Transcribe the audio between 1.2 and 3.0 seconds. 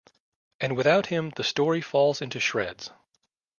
the story falls into shreds.